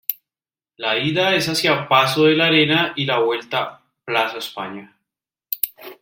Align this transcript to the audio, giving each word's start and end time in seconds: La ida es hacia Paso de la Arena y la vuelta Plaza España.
La 0.77 0.97
ida 0.97 1.35
es 1.35 1.47
hacia 1.47 1.87
Paso 1.87 2.23
de 2.23 2.35
la 2.35 2.47
Arena 2.47 2.91
y 2.95 3.05
la 3.05 3.19
vuelta 3.19 3.83
Plaza 4.03 4.39
España. 4.39 4.97